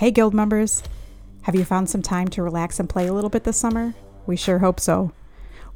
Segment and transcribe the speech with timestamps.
[0.00, 0.82] Hey, Guild members!
[1.42, 3.92] Have you found some time to relax and play a little bit this summer?
[4.24, 5.12] We sure hope so.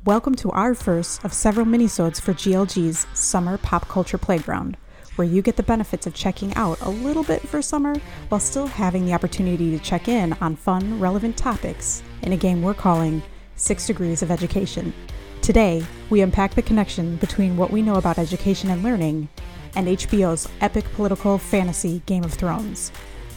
[0.07, 4.79] Welcome to our first of several minisodes for GLG's Summer Pop Culture Playground,
[5.17, 7.97] where you get the benefits of checking out a little bit for summer
[8.31, 12.63] while still having the opportunity to check in on fun, relevant topics in a game
[12.63, 13.23] we're calling
[13.57, 14.95] Six Degrees of Education.
[15.43, 19.29] Today, we unpack the connection between what we know about education and learning
[19.77, 22.91] and HBO's epic political fantasy Game of Thrones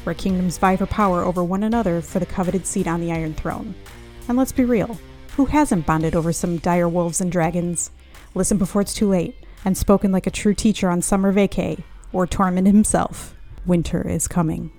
[0.08, 3.34] where kingdoms vie for power over one another for the coveted seat on the Iron
[3.34, 3.76] Throne.
[4.30, 4.98] And let's be real,
[5.36, 7.92] who hasn't bonded over some dire wolves and dragons?
[8.34, 12.26] Listen before it's too late, and spoken like a true teacher on summer vacay, or
[12.26, 13.36] Tormund himself.
[13.66, 14.72] Winter is coming.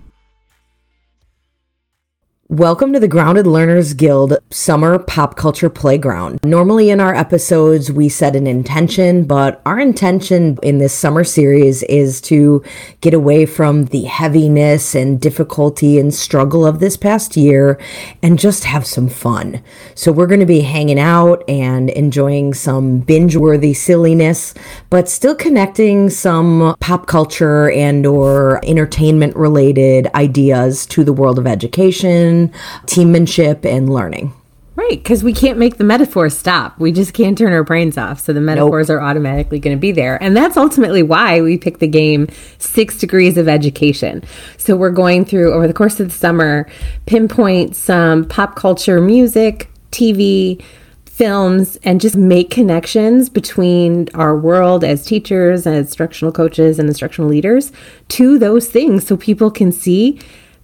[2.51, 6.41] Welcome to the Grounded Learners Guild Summer Pop Culture Playground.
[6.43, 11.83] Normally in our episodes, we set an intention, but our intention in this summer series
[11.83, 12.65] is to
[13.03, 17.79] get away from the heaviness and difficulty and struggle of this past year
[18.23, 19.63] and just have some fun.
[19.95, 24.55] So we're going to be hanging out and enjoying some binge worthy silliness,
[24.89, 31.47] but still connecting some pop culture and or entertainment related ideas to the world of
[31.47, 32.38] education
[32.87, 34.33] teammanship, and learning.
[34.79, 36.79] Right, because we can't make the metaphors stop.
[36.79, 38.21] We just can't turn our brains off.
[38.21, 38.99] So the metaphors nope.
[38.99, 40.23] are automatically going to be there.
[40.23, 44.23] And that's ultimately why we picked the game Six Degrees of Education.
[44.57, 46.71] So we're going through, over the course of the summer,
[47.07, 50.63] pinpoint some pop culture music, TV,
[51.07, 57.29] films, and just make connections between our world as teachers and instructional coaches and instructional
[57.29, 57.73] leaders
[58.07, 60.21] to those things so people can see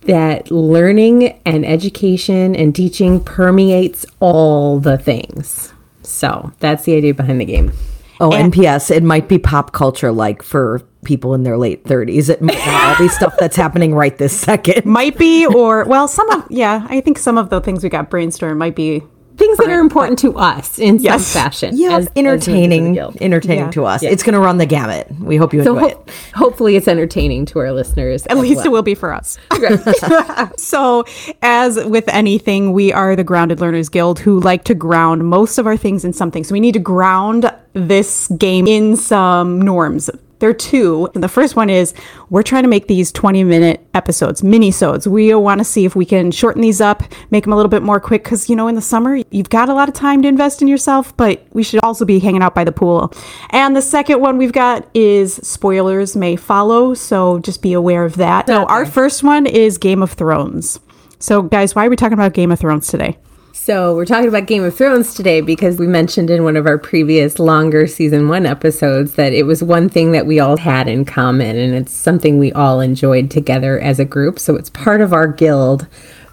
[0.06, 5.72] that learning and education and teaching permeates all the things.
[6.02, 7.72] So that's the idea behind the game.
[8.20, 8.91] Oh, and, P.S.
[8.91, 12.30] it might be pop culture like for people in their late 30s.
[12.30, 14.86] It might not all be stuff that's happening right this second.
[14.86, 18.10] Might be, or, well, some of, yeah, I think some of the things we got
[18.10, 19.02] brainstormed might be
[19.36, 21.27] things that are important to us in yes.
[21.27, 21.77] some fashion.
[21.77, 23.70] Yeah, as, entertaining, as entertaining yeah.
[23.72, 24.03] to us.
[24.03, 24.10] Yeah.
[24.10, 25.10] It's going to run the gamut.
[25.20, 26.10] We hope you so enjoy ho- it.
[26.34, 28.26] Hopefully, it's entertaining to our listeners.
[28.26, 28.66] At least well.
[28.66, 29.38] it will be for us.
[30.56, 31.04] so,
[31.42, 35.66] as with anything, we are the Grounded Learners Guild who like to ground most of
[35.66, 36.44] our things in something.
[36.44, 41.09] So we need to ground this game in some norms there are two.
[41.15, 41.95] And the first one is
[42.31, 45.06] we're trying to make these 20 minute episodes, mini-sodes.
[45.06, 47.83] We want to see if we can shorten these up, make them a little bit
[47.83, 50.28] more quick because, you know, in the summer, you've got a lot of time to
[50.28, 53.12] invest in yourself, but we should also be hanging out by the pool.
[53.50, 56.95] And the second one we've got is spoilers may follow.
[56.95, 58.47] So just be aware of that.
[58.47, 60.81] So our first one is Game of Thrones.
[61.19, 63.16] So, guys, why are we talking about Game of Thrones today?
[63.56, 66.76] So, we're talking about Game of Thrones today because we mentioned in one of our
[66.76, 71.04] previous longer season one episodes that it was one thing that we all had in
[71.04, 74.41] common and it's something we all enjoyed together as a group.
[74.41, 75.87] So, it's part of our guild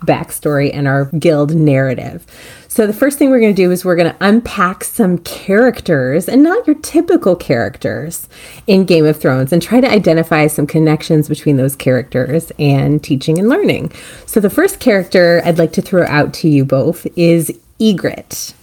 [0.06, 2.26] backstory and our guild narrative.
[2.68, 6.30] So, the first thing we're going to do is we're going to unpack some characters
[6.30, 8.30] and not your typical characters
[8.66, 13.38] in Game of Thrones and try to identify some connections between those characters and teaching
[13.38, 13.92] and learning.
[14.26, 18.54] So, the first character I'd like to throw out to you both is Ygritte.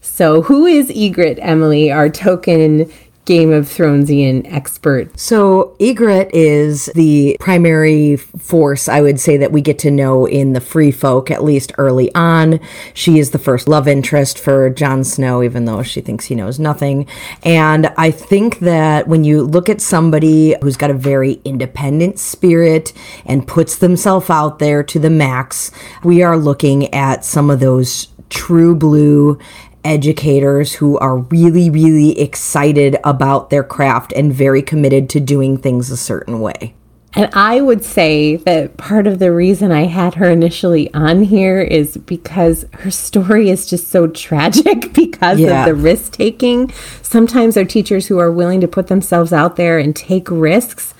[0.00, 2.90] So, who is Ygritte, Emily, our token
[3.24, 5.18] Game of Thronesian expert.
[5.18, 10.54] So, Ygritte is the primary force, I would say, that we get to know in
[10.54, 12.58] the Free Folk, at least early on.
[12.94, 16.58] She is the first love interest for Jon Snow, even though she thinks he knows
[16.58, 17.06] nothing.
[17.44, 22.92] And I think that when you look at somebody who's got a very independent spirit
[23.24, 25.70] and puts themselves out there to the max,
[26.02, 29.38] we are looking at some of those true blue
[29.84, 35.90] educators who are really, really excited about their craft and very committed to doing things
[35.90, 36.74] a certain way.
[37.14, 41.60] And I would say that part of the reason I had her initially on here
[41.60, 45.60] is because her story is just so tragic because yeah.
[45.60, 46.72] of the risk taking.
[47.02, 50.94] Sometimes our teachers who are willing to put themselves out there and take risks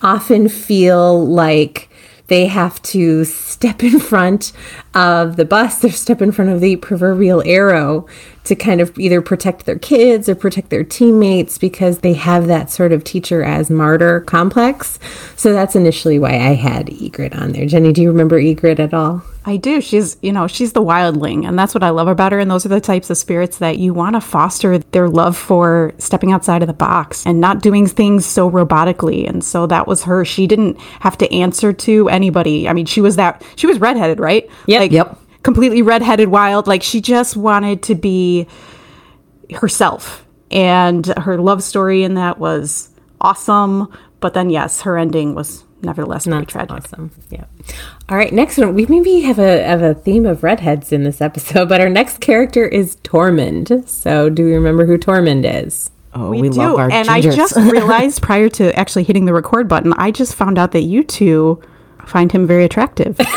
[0.00, 1.90] often feel like
[2.28, 4.52] they have to step in front
[4.94, 5.84] of the bus.
[5.84, 8.06] Or step in front of the proverbial arrow
[8.48, 12.70] to kind of either protect their kids or protect their teammates because they have that
[12.70, 14.98] sort of teacher as martyr complex.
[15.36, 17.66] So that's initially why I had Ygritte on there.
[17.66, 19.22] Jenny, do you remember Ygritte at all?
[19.44, 19.80] I do.
[19.80, 22.38] She's, you know, she's the wildling, and that's what I love about her.
[22.38, 25.92] And those are the types of spirits that you want to foster their love for
[25.98, 29.26] stepping outside of the box and not doing things so robotically.
[29.26, 30.24] And so that was her.
[30.24, 32.68] She didn't have to answer to anybody.
[32.68, 34.50] I mean, she was that, she was redheaded, right?
[34.66, 34.80] Yep.
[34.80, 36.66] Like, yep completely redheaded wild.
[36.66, 38.46] Like she just wanted to be
[39.54, 40.26] herself.
[40.50, 42.88] And her love story in that was
[43.20, 43.92] awesome.
[44.20, 46.70] But then, yes, her ending was nevertheless very That's tragic.
[46.72, 47.10] awesome.
[47.30, 47.44] Yeah.
[48.08, 48.32] All right.
[48.32, 48.74] Next one.
[48.74, 52.20] We maybe have a have a theme of redheads in this episode, but our next
[52.20, 53.88] character is Tormund.
[53.88, 55.90] So, do we remember who Tormund is?
[56.14, 59.34] Oh, We, we, do, love our and I just realized prior to actually hitting the
[59.34, 61.62] record button, I just found out that you two
[62.06, 63.20] find him very attractive.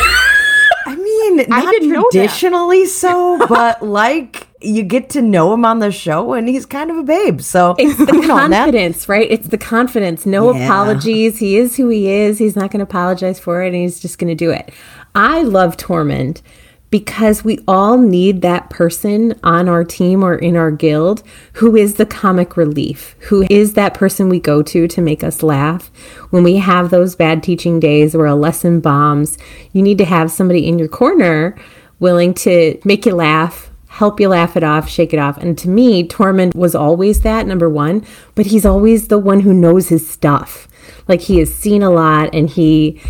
[1.36, 5.90] Mean, not didn't know traditionally so, but like you get to know him on the
[5.90, 7.40] show, and he's kind of a babe.
[7.40, 9.26] So It's the you know, that- confidence, right?
[9.30, 10.24] It's the confidence.
[10.24, 10.64] No Yeah.
[10.66, 11.38] apologies.
[11.38, 12.38] He is who he is.
[12.38, 14.70] He's not going to apologize for it, and he's just going to do it.
[15.14, 16.42] I love Tormund
[16.92, 21.22] because we all need that person on our team or in our guild
[21.54, 25.42] who is the comic relief, who is that person we go to to make us
[25.42, 25.90] laugh.
[26.28, 29.38] When we have those bad teaching days or a lesson bombs,
[29.72, 31.56] you need to have somebody in your corner
[31.98, 35.38] willing to make you laugh, help you laugh it off, shake it off.
[35.38, 38.04] And to me, Tormund was always that, number one,
[38.34, 40.68] but he's always the one who knows his stuff.
[41.08, 43.00] Like he has seen a lot and he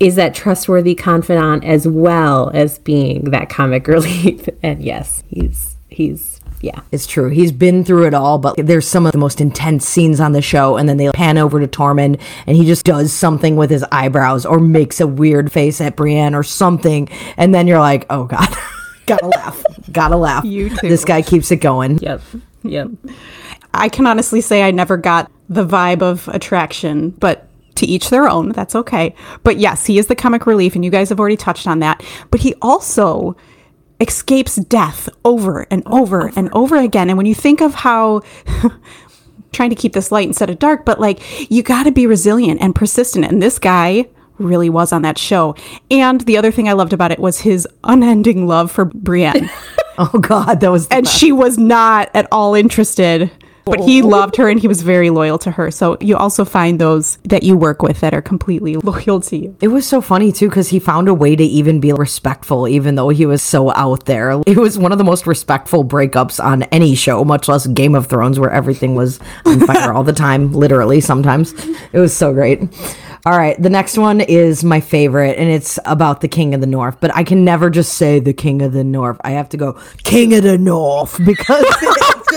[0.00, 4.48] is that trustworthy confidant as well as being that comic relief.
[4.62, 6.80] and yes, he's he's yeah.
[6.90, 7.28] It's true.
[7.28, 10.42] He's been through it all, but there's some of the most intense scenes on the
[10.42, 13.84] show, and then they pan over to Tormund, and he just does something with his
[13.92, 18.24] eyebrows or makes a weird face at Brienne or something, and then you're like, oh
[18.24, 18.48] god,
[19.06, 19.62] gotta laugh,
[19.92, 20.44] gotta laugh.
[20.44, 20.88] You too.
[20.88, 21.98] This guy keeps it going.
[21.98, 22.22] Yep.
[22.64, 22.88] Yep.
[23.74, 27.47] I can honestly say I never got the vibe of attraction, but
[27.78, 28.50] to each their own.
[28.50, 29.14] That's okay.
[29.42, 32.04] But yes, he is the comic relief, and you guys have already touched on that.
[32.30, 33.36] But he also
[34.00, 37.08] escapes death over and over, and over again.
[37.08, 38.22] And when you think of how.
[39.50, 42.60] trying to keep this light instead of dark, but like you got to be resilient
[42.60, 43.24] and persistent.
[43.24, 45.54] And this guy really was on that show.
[45.90, 49.50] And the other thing I loved about it was his unending love for Brienne.
[50.00, 53.32] Oh god, that was and she was not at all interested
[53.70, 56.78] but he loved her and he was very loyal to her so you also find
[56.78, 60.32] those that you work with that are completely loyal to you It was so funny
[60.32, 63.72] too because he found a way to even be respectful, even though he was so
[63.72, 64.40] out there.
[64.46, 68.06] It was one of the most respectful breakups on any show, much less Game of
[68.06, 71.52] Thrones, where everything was on fire all the time, literally sometimes.
[71.92, 72.60] It was so great.
[73.26, 76.66] All right, the next one is my favorite, and it's about the King of the
[76.66, 76.98] North.
[77.00, 79.20] But I can never just say the King of the North.
[79.22, 79.72] I have to go
[80.04, 81.64] King of the North because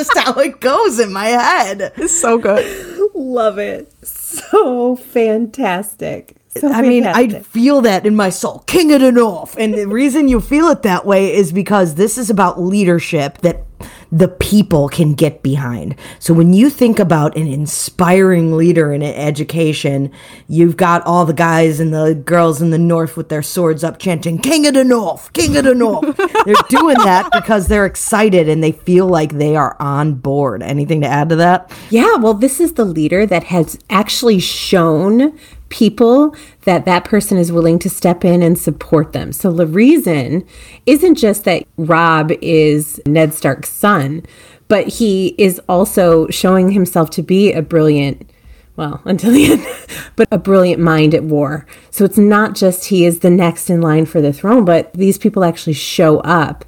[0.01, 1.94] just how it goes in my head.
[1.98, 3.92] it's so good Love it.
[4.06, 6.36] So fantastic.
[6.57, 8.59] So I mean, I feel that in my soul.
[8.68, 9.56] King of the North.
[9.57, 13.70] And the reason you feel it that way is because this is about leadership that
[14.12, 15.95] the people can get behind.
[16.19, 20.12] So when you think about an inspiring leader in education,
[20.48, 24.00] you've got all the guys and the girls in the North with their swords up
[24.00, 26.16] chanting, King of the North, King of the North.
[26.45, 30.63] they're doing that because they're excited and they feel like they are on board.
[30.63, 31.72] Anything to add to that?
[31.89, 35.38] Yeah, well, this is the leader that has actually shown
[35.72, 36.36] people
[36.66, 39.31] that that person is willing to step in and support them.
[39.31, 40.45] So the reason
[40.86, 44.23] isn't just that Robb is Ned Stark's son,
[44.68, 48.31] but he is also showing himself to be a brilliant
[48.77, 49.68] well, until the end,
[50.15, 51.65] but a brilliant mind at war.
[51.89, 55.18] So it's not just he is the next in line for the throne, but these
[55.18, 56.65] people actually show up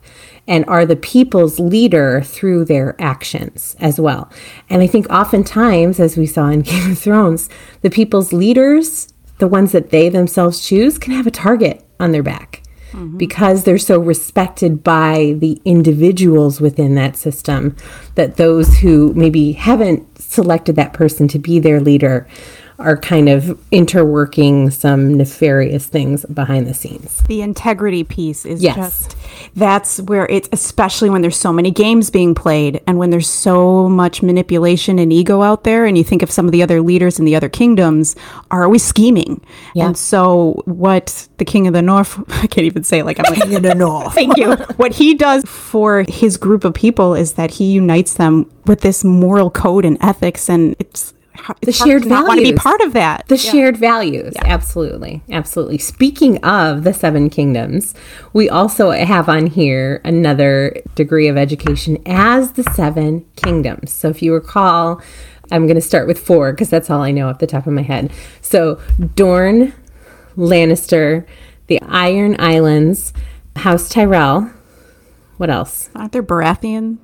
[0.48, 4.30] and are the people's leader through their actions as well.
[4.70, 7.50] And I think oftentimes, as we saw in Game of Thrones,
[7.82, 12.24] the people's leaders, the ones that they themselves choose, can have a target on their
[12.24, 12.63] back
[12.94, 13.18] Mm-hmm.
[13.18, 17.76] because they're so respected by the individuals within that system
[18.14, 22.28] that those who maybe haven't selected that person to be their leader
[22.80, 27.22] are kind of interworking some nefarious things behind the scenes.
[27.28, 28.76] the integrity piece is Yes.
[28.76, 29.18] just
[29.56, 33.88] that's where it's especially when there's so many games being played and when there's so
[33.88, 37.20] much manipulation and ego out there and you think of some of the other leaders
[37.20, 38.16] in the other kingdoms
[38.52, 39.42] are always scheming
[39.76, 39.88] Yeah.
[39.88, 43.44] and so what the king of the north i can't even say like i'm like
[43.44, 44.14] King of the North.
[44.22, 44.56] Thank you.
[44.78, 49.04] What he does for his group of people is that he unites them with this
[49.04, 51.14] moral code and ethics, and it's
[51.62, 53.28] The shared not want to be part of that.
[53.28, 54.34] The shared values.
[54.44, 55.22] Absolutely.
[55.30, 55.78] Absolutely.
[55.78, 57.94] Speaking of the seven kingdoms,
[58.34, 63.92] we also have on here another degree of education as the seven kingdoms.
[63.92, 65.02] So if you recall,
[65.52, 67.74] I'm going to start with four because that's all I know off the top of
[67.74, 68.12] my head.
[68.42, 68.82] So
[69.16, 69.74] Dorne,
[70.38, 71.26] Lannister,
[71.68, 73.14] the Iron Islands,
[73.58, 74.52] House Tyrell.
[75.38, 75.90] What else?
[75.96, 76.98] Aren't there Baratheon?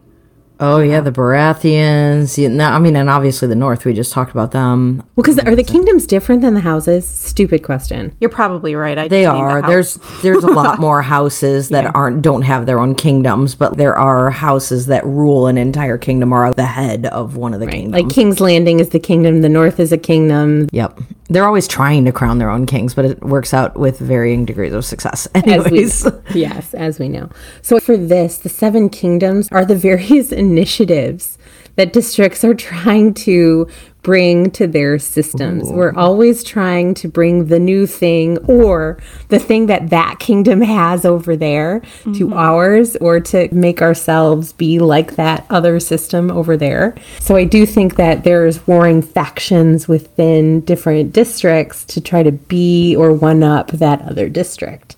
[0.62, 2.38] Oh yeah, the Baratheons.
[2.38, 3.86] Yeah, no, I mean, and obviously the North.
[3.86, 4.98] We just talked about them.
[5.16, 7.08] Well, because are the kingdoms different than the houses?
[7.08, 8.16] Stupid question.
[8.20, 8.98] You're probably right.
[8.98, 9.62] I They just named the are.
[9.62, 13.96] There's there's a lot more houses that aren't don't have their own kingdoms, but there
[13.96, 17.68] are houses that rule an entire kingdom or are the head of one of the
[17.68, 17.94] kingdoms.
[17.94, 21.00] Like King's Landing is the kingdom, the North is a kingdom, yep.
[21.30, 24.74] They're always trying to crown their own kings, but it works out with varying degrees
[24.74, 25.28] of success.
[25.36, 27.30] As Anyways, we, yes, as we know.
[27.62, 31.38] So for this, the seven kingdoms are the various initiatives
[31.76, 33.68] that districts are trying to
[34.01, 35.70] bring to their systems.
[35.70, 35.74] Ooh.
[35.74, 41.06] We're always trying to bring the new thing or the thing that that kingdom has
[41.06, 42.13] over there mm-hmm.
[42.13, 46.96] to ours or to make ourselves be like that other system over there.
[47.20, 52.96] So I do think that there's warring factions within different districts to try to be
[52.96, 54.96] or one up that other district.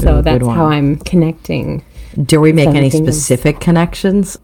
[0.00, 1.84] So Ooh, that's how I'm connecting.
[2.20, 4.38] Do we make any specific connections?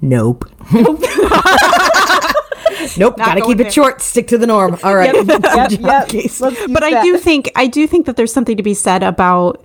[0.00, 0.50] Nope.
[0.72, 1.02] Nope.
[2.98, 3.16] nope.
[3.16, 4.00] Got to keep it short.
[4.00, 4.78] Stick to the norm.
[4.82, 5.14] All right.
[5.14, 5.42] Yep, yep,
[6.12, 6.70] yep.
[6.70, 9.64] But I do think I do think that there's something to be said about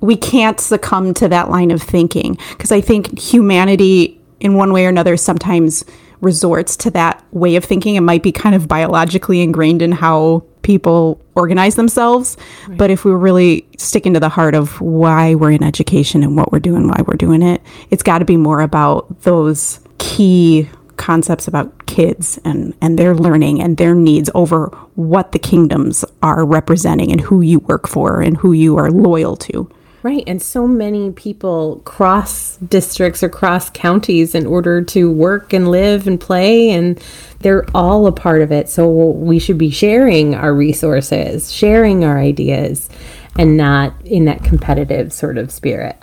[0.00, 4.86] we can't succumb to that line of thinking because I think humanity, in one way
[4.86, 5.84] or another, sometimes
[6.20, 7.96] resorts to that way of thinking.
[7.96, 12.36] It might be kind of biologically ingrained in how people organize themselves.
[12.66, 12.78] Right.
[12.78, 16.52] But if we're really sticking to the heart of why we're in education and what
[16.52, 21.48] we're doing, why we're doing it, it's got to be more about those key concepts
[21.48, 27.12] about kids and, and their learning and their needs over what the kingdoms are representing
[27.12, 29.70] and who you work for and who you are loyal to.
[30.02, 30.22] Right.
[30.28, 36.06] And so many people cross districts or cross counties in order to work and live
[36.06, 37.02] and play, and
[37.40, 38.68] they're all a part of it.
[38.68, 42.88] So we should be sharing our resources, sharing our ideas,
[43.36, 46.00] and not in that competitive sort of spirit.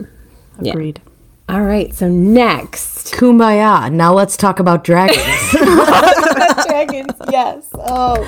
[0.60, 1.02] Agreed.
[1.02, 1.13] Yeah.
[1.50, 1.94] All right.
[1.94, 3.14] So next.
[3.14, 3.92] Kumbaya.
[3.92, 5.18] Now let's talk about dragons.
[6.66, 7.70] dragons, yes.
[7.74, 8.28] Oh.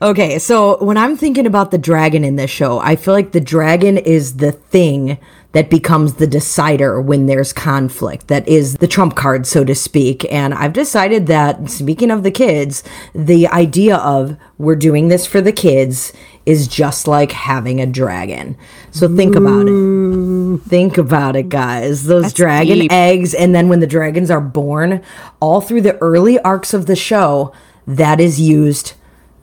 [0.00, 3.40] Okay, so when I'm thinking about the dragon in this show, I feel like the
[3.40, 5.18] dragon is the thing
[5.52, 10.30] that becomes the decider when there's conflict, that is the trump card, so to speak.
[10.30, 15.40] And I've decided that, speaking of the kids, the idea of we're doing this for
[15.40, 16.12] the kids
[16.48, 18.56] is just like having a dragon.
[18.90, 20.62] So think about it.
[20.62, 22.04] Think about it, guys.
[22.04, 22.90] Those That's dragon deep.
[22.90, 25.02] eggs, and then when the dragons are born,
[25.40, 27.52] all through the early arcs of the show,
[27.86, 28.94] that is used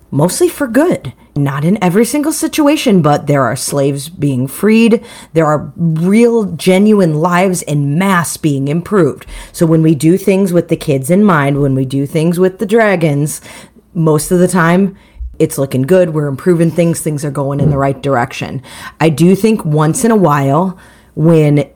[0.10, 1.14] mostly for good.
[1.36, 5.06] Not in every single situation, but there are slaves being freed.
[5.34, 9.28] There are real, genuine lives in mass being improved.
[9.52, 12.58] So when we do things with the kids in mind, when we do things with
[12.58, 13.42] the dragons,
[13.94, 14.98] most of the time,
[15.40, 16.14] it's looking good.
[16.14, 17.02] We're improving things.
[17.02, 18.62] Things are going in the right direction.
[19.00, 20.78] I do think once in a while,
[21.16, 21.70] when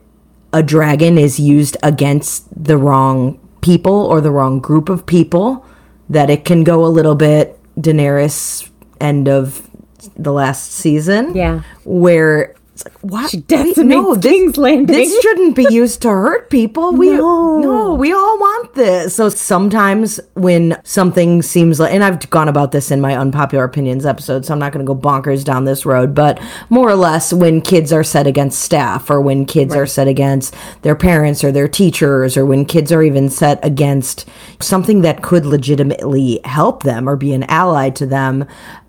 [0.52, 5.64] a dragon is used against the wrong people or the wrong group of people,
[6.08, 8.68] that it can go a little bit Daenerys
[9.00, 9.68] end of
[10.16, 11.34] the last season.
[11.34, 11.62] Yeah.
[11.84, 13.30] Where it's like, what?
[13.30, 14.86] She decimates no, this, Landing.
[14.86, 16.92] This shouldn't be used to hurt people.
[16.92, 17.58] We no.
[17.58, 19.14] no, we all want this.
[19.16, 24.06] So sometimes when something seems like, and I've gone about this in my unpopular opinions
[24.06, 27.32] episode, so I'm not going to go bonkers down this road, but more or less
[27.32, 29.80] when kids are set against staff, or when kids right.
[29.80, 34.28] are set against their parents or their teachers, or when kids are even set against
[34.60, 38.46] something that could legitimately help them or be an ally to them,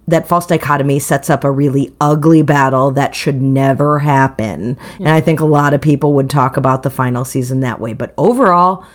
[0.07, 4.77] that false dichotomy sets up a really ugly battle that should never happen.
[4.77, 4.97] Yeah.
[4.99, 7.93] And I think a lot of people would talk about the final season that way.
[7.93, 8.85] But overall,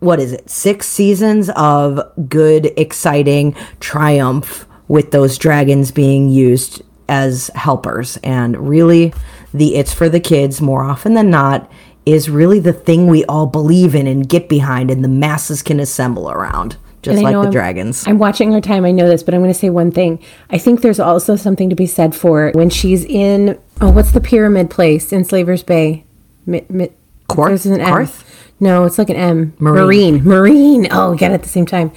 [0.00, 0.50] what is it?
[0.50, 8.16] Six seasons of good, exciting triumph with those dragons being used as helpers.
[8.18, 9.14] And really,
[9.54, 11.70] the It's for the Kids, more often than not,
[12.04, 15.78] is really the thing we all believe in and get behind, and the masses can
[15.78, 18.06] assemble around just like the I'm, dragons.
[18.06, 18.84] I'm watching her time.
[18.84, 20.22] I know this, but I'm going to say one thing.
[20.50, 23.58] I think there's also something to be said for when she's in.
[23.80, 26.04] Oh, what's the pyramid place in Slavers Bay?
[26.46, 26.90] Mi, mi,
[27.28, 27.66] Qarth?
[27.66, 28.24] An Qarth?
[28.60, 29.52] No, it's like an M.
[29.58, 30.20] Meereen.
[30.20, 30.22] Meereen.
[30.22, 30.88] Meereen.
[30.92, 31.90] Oh, we got it at the same time.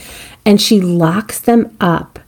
[0.45, 2.19] And she locks them up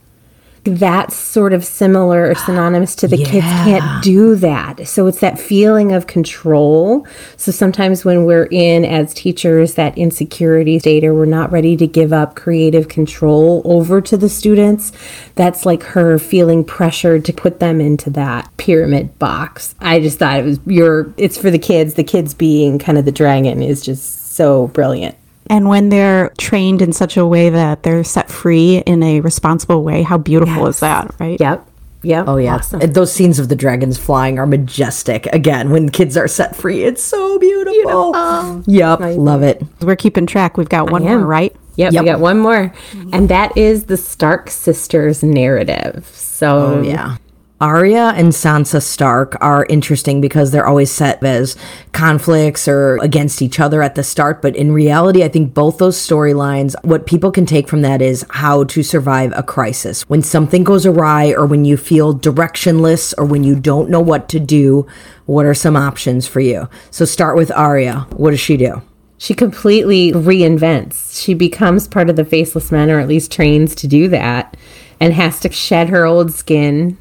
[0.68, 3.26] that's sort of similar or synonymous to the yeah.
[3.26, 4.88] kids can't do that.
[4.88, 7.08] So it's that feeling of control.
[7.36, 11.88] So sometimes when we're in as teachers, that insecurity state or we're not ready to
[11.88, 14.92] give up creative control over to the students,
[15.36, 19.76] that's like her feeling pressured to put them into that pyramid box.
[19.80, 21.96] I just thought it was your, it's for the kids.
[21.96, 25.16] The kids being kind of the dragon is just so brilliant.
[25.50, 29.84] And when they're trained in such a way that they're set free in a responsible
[29.84, 30.76] way, how beautiful yes.
[30.76, 31.40] is that, right?
[31.40, 31.68] Yep.
[32.04, 32.26] Yep.
[32.28, 32.56] Oh yeah.
[32.56, 32.80] Awesome.
[32.80, 35.26] Those scenes of the dragons flying are majestic.
[35.28, 38.14] Again, when kids are set free, it's so beautiful.
[38.14, 38.64] beautiful.
[38.68, 39.00] Yep.
[39.18, 39.64] Love it.
[39.82, 40.58] We're keeping track.
[40.58, 41.56] We've got one more, right?
[41.76, 42.74] Yep, yep, we got one more.
[43.14, 46.10] And that is the Stark sisters narrative.
[46.14, 47.18] So oh, yeah.
[47.60, 51.56] Arya and Sansa Stark are interesting because they're always set as
[51.92, 54.44] conflicts or against each other at the start.
[54.44, 58.24] But in reality, I think both those storylines, what people can take from that is
[58.30, 60.04] how to survive a crisis.
[60.04, 64.30] When something goes awry or when you feel directionless or when you don't know what
[64.30, 64.86] to do,
[65.26, 66.70] what are some options for you?
[66.92, 68.06] So start with Arya.
[68.12, 68.84] What does she do?
[69.18, 71.20] She completely reinvents.
[71.20, 74.56] She becomes part of the faceless men, or at least trains to do that,
[75.00, 77.00] and has to shed her old skin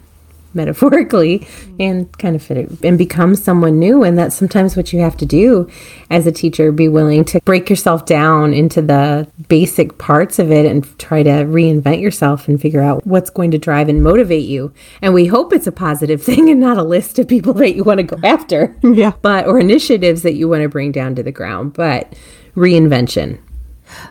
[0.56, 1.76] metaphorically mm-hmm.
[1.80, 4.02] and kind of fit it and become someone new.
[4.02, 5.70] And that's sometimes what you have to do
[6.10, 10.66] as a teacher be willing to break yourself down into the basic parts of it
[10.66, 14.72] and try to reinvent yourself and figure out what's going to drive and motivate you.
[15.02, 17.84] And we hope it's a positive thing and not a list of people that you
[17.84, 18.74] want to go after.
[18.82, 19.12] Yeah.
[19.20, 22.14] but or initiatives that you want to bring down to the ground but
[22.54, 23.38] reinvention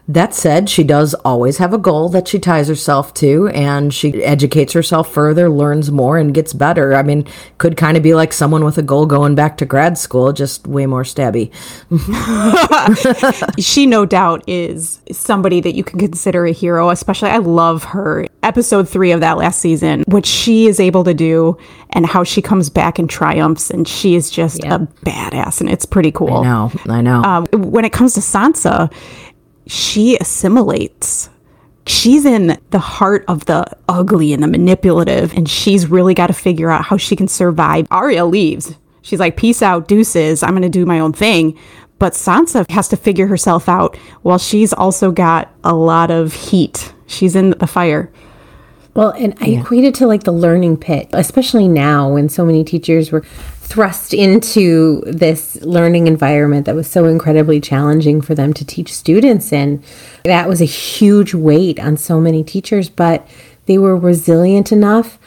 [0.07, 4.23] That said, she does always have a goal that she ties herself to, and she
[4.23, 6.93] educates herself further, learns more, and gets better.
[6.95, 7.25] I mean,
[7.57, 10.67] could kind of be like someone with a goal going back to grad school, just
[10.67, 11.51] way more stabby.
[13.59, 18.25] she no doubt is somebody that you can consider a hero especially i love her
[18.43, 21.57] episode three of that last season what she is able to do
[21.91, 24.75] and how she comes back and triumphs and she is just Yeah.
[24.75, 27.21] a badass and it's pretty cool I know, I know.
[27.23, 28.91] um, when it comes to sansa
[29.67, 31.29] she assimilates.
[31.87, 36.33] She's in the heart of the ugly and the manipulative and she's really got to
[36.33, 37.87] figure out how she can survive.
[37.91, 38.75] Arya leaves.
[39.01, 40.41] She's like peace out deuces.
[40.41, 41.57] I'm gonna do my own thing.
[41.99, 46.93] But sansa has to figure herself out while she's also got a lot of heat.
[47.07, 48.11] She's in the fire.
[48.95, 52.63] Well, and I equate it to like the learning pit, especially now when so many
[52.63, 53.23] teachers were
[53.65, 59.51] thrust into this learning environment that was so incredibly challenging for them to teach students
[59.51, 59.83] in.
[60.23, 63.27] That was a huge weight on so many teachers, but
[63.65, 65.17] they were resilient enough,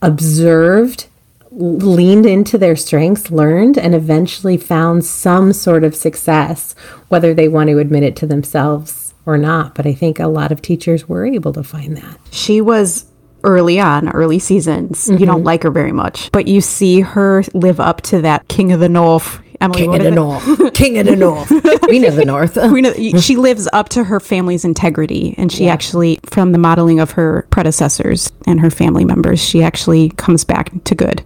[0.00, 1.08] observed,
[1.50, 6.76] leaned into their strengths, learned, and eventually found some sort of success,
[7.08, 9.74] whether they want to admit it to themselves or not.
[9.74, 12.18] But I think a lot of teachers were able to find that.
[12.30, 13.06] she was
[13.44, 15.44] early on early seasons you don't mm-hmm.
[15.44, 18.88] like her very much but you see her live up to that king of the
[18.88, 20.10] north Emily, King of the?
[20.10, 20.74] North.
[20.74, 21.48] King of the North.
[21.82, 22.54] Queen of the North.
[22.68, 27.00] Queen of- she lives up to her family's integrity and she actually from the modeling
[27.00, 31.24] of her predecessors and her family members she actually comes back to good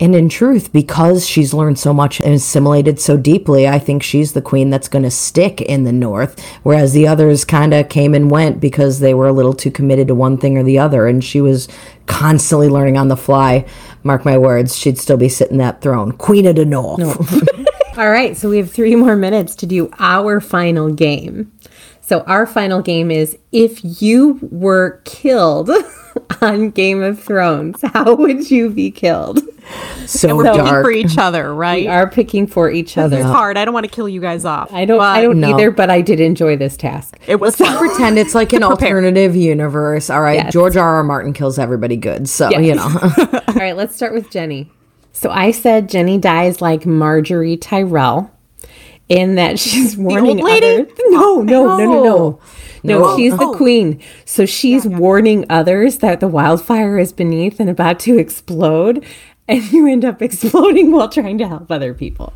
[0.00, 4.32] And in truth, because she's learned so much and assimilated so deeply, I think she's
[4.32, 8.14] the queen that's going to stick in the North, whereas the others kind of came
[8.14, 11.06] and went because they were a little too committed to one thing or the other.
[11.06, 11.68] And she was
[12.06, 13.66] constantly learning on the fly.
[14.02, 16.12] Mark my words, she'd still be sitting that throne.
[16.12, 17.48] Queen of the North.
[17.96, 21.52] All right, so we have three more minutes to do our final game.
[22.06, 25.70] So, our final game is if you were killed
[26.42, 29.40] on Game of Thrones, how would you be killed?
[30.04, 30.84] so we're picking dark.
[30.84, 33.16] for each other right We are picking for each other.
[33.16, 35.54] it's hard i don't want to kill you guys off I don't I don't No.
[35.54, 37.16] either, but I did enjoy this task.
[37.26, 37.88] it was Let's fun.
[37.88, 40.10] pretend it's like an alternative universe.
[40.10, 40.52] All right, Yes.
[40.52, 40.96] George R.
[40.96, 41.02] R.
[41.02, 42.28] Martin kills everybody good.
[42.28, 42.60] So, Yes.
[42.62, 43.40] you know.
[43.48, 44.70] All right, let's start with Jenny.
[45.12, 48.30] So I said Jenny dies like Margaery Tyrell
[49.08, 50.88] in that she's warning others.
[51.08, 52.02] No, no, no, no, no.
[52.04, 52.40] No.
[52.82, 53.16] No, No.
[53.16, 53.54] she's the oh.
[53.54, 54.00] queen.
[54.26, 59.02] So she's warning others that the wildfire is beneath and about to explode,
[59.48, 62.34] and you end up exploding while trying to help other people.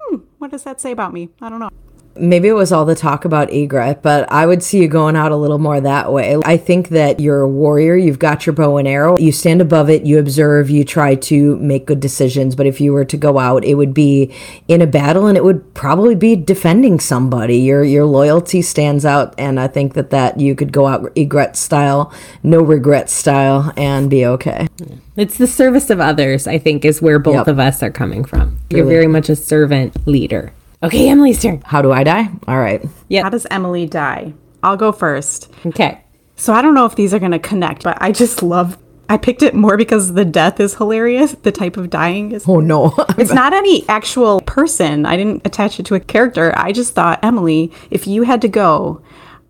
[0.00, 1.70] Hmm, what does that say about me i don't know
[2.16, 5.32] Maybe it was all the talk about Ygritte, but I would see you going out
[5.32, 6.36] a little more that way.
[6.44, 9.88] I think that you're a warrior, you've got your bow and arrow, you stand above
[9.88, 12.54] it, you observe, you try to make good decisions.
[12.56, 14.34] But if you were to go out, it would be
[14.68, 17.58] in a battle and it would probably be defending somebody.
[17.58, 21.56] Your your loyalty stands out, and I think that that you could go out Ygritte
[21.56, 24.68] style, no regret style, and be okay.
[25.16, 27.48] It's the service of others, I think, is where both Yep.
[27.48, 28.58] of us are coming from.
[28.70, 30.52] You're very much a servant leader.
[30.82, 31.62] Okay, Emily's turn.
[31.64, 32.28] How do I die?
[32.48, 32.82] All right.
[33.08, 33.22] Yeah.
[33.24, 36.02] how does emily die i'll go first Okay.
[36.36, 38.78] So I don't know if these are going to connect, but I just love.
[39.10, 41.32] I picked it more because the death is hilarious.
[41.32, 42.48] The type of dying is.
[42.48, 42.94] Oh no.
[43.18, 45.04] It's not any actual person.
[45.04, 46.54] I didn't attach it to a character.
[46.56, 49.02] I just thought, Emily, if you had to go,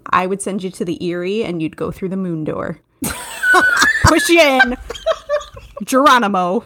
[0.06, 2.80] I would send you to the Eyrie and you'd go through the moon door.
[4.04, 4.76] Push you in.
[5.84, 6.64] Geronimo.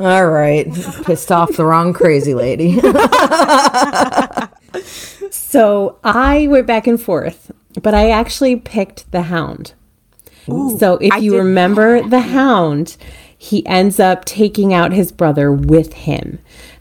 [0.00, 0.66] All right.
[1.04, 2.80] Pissed off the wrong crazy lady.
[5.30, 7.50] So I went back and forth,
[7.82, 9.72] but I actually picked the hound.
[10.46, 12.96] so if you did- remember the hound,
[13.36, 16.38] he ends up taking out his brother with him.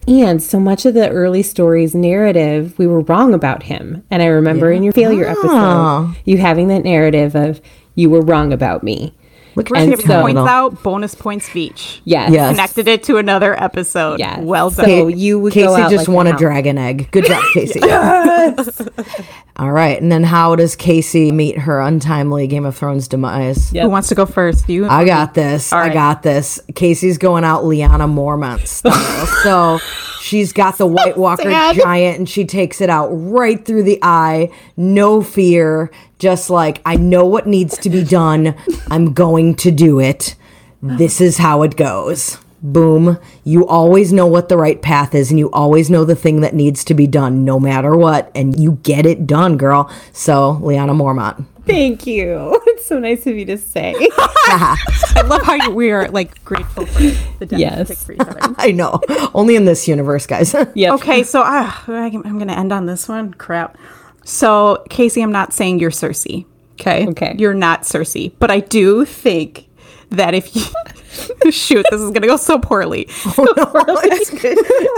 [0.08, 4.04] And so much of the early stories narrative, we were wrong about him.
[4.12, 7.62] And I remember in your failure episode, you having that narrative of
[7.96, 9.14] you were wrong about me.
[9.58, 12.00] Look We're giving so- points out, bonus points each.
[12.06, 12.32] Yes.
[12.32, 12.52] Yes.
[12.52, 14.20] Connected it to another episode.
[14.20, 14.40] Yes.
[14.44, 14.86] Well done.
[14.86, 16.40] So you would Casey go out just like won a a hound.
[16.40, 17.10] dragon egg.
[17.12, 17.82] Good job, Casey.
[19.58, 20.00] All right.
[20.00, 23.74] And then how does Casey meet her untimely Game of Thrones demise?
[23.74, 23.84] Yep.
[23.86, 24.70] Who wants to go first?
[24.70, 24.88] You?
[24.88, 25.74] I got this.
[25.74, 26.60] I got this.
[26.76, 29.26] Casey's going out Lyanna Mormont style.
[29.44, 29.80] so
[30.20, 34.52] she's got the White Walker giant and she takes it out right through the eye.
[34.76, 35.92] No fear.
[36.20, 38.56] Just like, I know what needs to be done.
[38.90, 40.36] I'm going to do it.
[40.82, 42.38] This is how it goes.
[42.62, 43.20] Boom.
[43.44, 46.56] You always know what the right path is and you always know the thing that
[46.56, 48.32] needs to be done no matter what.
[48.34, 49.92] And you get it done, girl.
[50.12, 51.46] So, Lyanna Mormont.
[51.66, 52.60] Thank you.
[52.78, 53.96] It's so nice of you to say.
[54.12, 57.00] I love how you, we are like grateful for
[57.40, 58.06] the death Yes.
[58.06, 58.38] for each other.
[58.58, 59.02] I know.
[59.34, 60.54] Only in this universe, guys.
[60.76, 60.94] Yep.
[60.96, 63.34] Okay, so uh, I'm going to end on this one.
[63.34, 63.78] Crap.
[64.26, 66.46] So, Casey, I'm not saying you're Cersei.
[66.74, 67.08] Okay.
[67.08, 67.36] Okay.
[67.40, 69.68] You're not Cersei, but I do think
[70.12, 73.08] that if you shoot, this is going to go so poorly.
[73.10, 74.32] it's,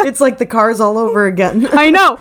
[0.06, 1.68] it's like the cars all over again.
[1.72, 2.20] I know.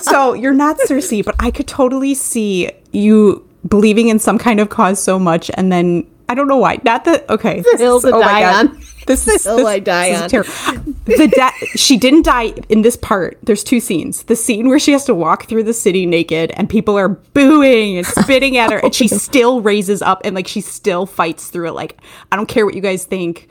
[0.00, 4.68] so you're not Cersei, but I could totally see you believing in some kind of
[4.68, 6.78] cause so much, and then I don't know why.
[6.82, 7.60] Not that okay.
[7.64, 8.80] This hill oh to die on.
[9.06, 10.28] This is hill this, I die this is on.
[10.28, 10.92] terrible.
[11.04, 13.38] The de- she didn't die in this part.
[13.42, 14.24] There's two scenes.
[14.24, 17.98] The scene where she has to walk through the city naked, and people are booing
[17.98, 21.68] and spitting at her, and she still raises up and like she still fights through
[21.68, 21.72] it.
[21.74, 22.00] Like
[22.32, 23.48] I don't care what you guys think.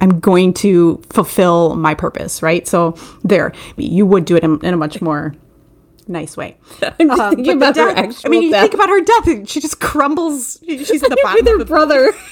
[0.00, 2.68] I'm going to fulfill my purpose, right?
[2.68, 2.94] So
[3.24, 5.34] there, you would do it in, in a much more
[6.08, 6.56] nice way.
[6.98, 8.62] I'm just Uh, thinking but the about her death- actual I mean, you death.
[8.62, 9.26] think about her death.
[9.28, 10.58] and She just crumbles.
[10.66, 12.12] She's in the bottom with her of the brother.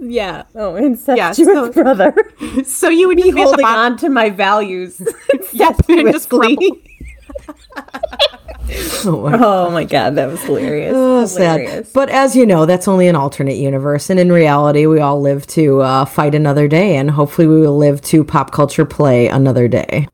[0.00, 0.44] Yeah.
[0.54, 2.14] Oh, incestuous so- brother.
[2.64, 5.00] So you would be at the Holding on to my values.
[5.52, 6.56] Yes, and just Incestuously.
[6.56, 6.78] crumble.
[9.04, 10.94] Oh my god, that was hilarious.
[10.96, 11.86] Oh, sad.
[11.92, 14.08] But as you know, that's only an alternate universe.
[14.10, 16.96] And in reality, we all live to uh, fight another day.
[16.96, 20.08] And hopefully, we will live to pop culture play another day.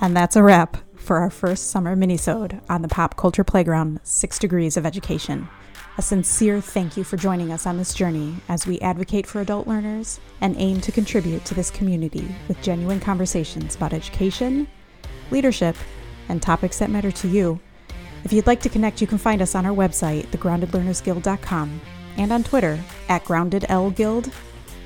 [0.00, 4.38] And that's a wrap for our first summer minisode on the Pop Culture Playground 6
[4.38, 5.48] Degrees of Education.
[5.96, 9.68] A sincere thank you for joining us on this journey as we advocate for adult
[9.68, 14.66] learners and aim to contribute to this community with genuine conversations about education,
[15.30, 15.76] leadership,
[16.28, 17.60] and topics that matter to you.
[18.24, 21.80] If you'd like to connect, you can find us on our website, thegroundedlearnersguild.com,
[22.16, 24.32] and on Twitter at groundedlguild,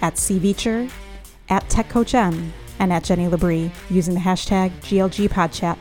[0.02, 0.90] at cveacher,
[1.48, 5.76] at TechCoachM, and at Jenny Labrie using the hashtag GLGPodchat.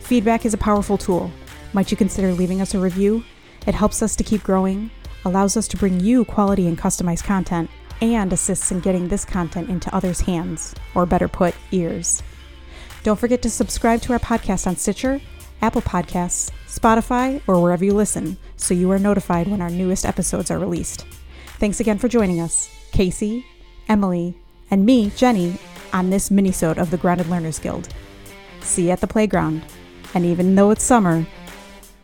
[0.00, 1.30] Feedback is a powerful tool.
[1.72, 3.24] Might you consider leaving us a review?
[3.66, 4.90] It helps us to keep growing,
[5.24, 9.68] allows us to bring you quality and customized content, and assists in getting this content
[9.68, 12.22] into others' hands, or better put, ears.
[13.04, 15.20] Don't forget to subscribe to our podcast on Stitcher,
[15.60, 20.50] Apple Podcasts, Spotify, or wherever you listen so you are notified when our newest episodes
[20.50, 21.06] are released.
[21.58, 23.46] Thanks again for joining us, Casey,
[23.88, 24.36] Emily,
[24.70, 25.56] and me, Jenny,
[25.92, 27.88] on this minisode of the Grounded Learners Guild.
[28.60, 29.62] See you at the playground,
[30.14, 31.26] and even though it's summer,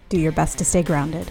[0.09, 1.31] do your best to stay grounded.